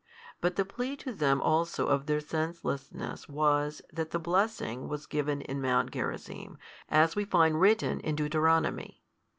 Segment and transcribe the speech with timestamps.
[0.39, 5.41] But the plea to them also of their senselessness was, that the blessing was given
[5.41, 6.57] in Mount Gerizim,
[6.89, 9.03] as we find written in Deuteronomy.